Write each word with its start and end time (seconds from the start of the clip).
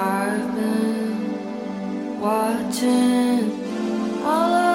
I've 0.00 0.54
been 0.54 2.20
watching 2.20 3.50
all 4.22 4.67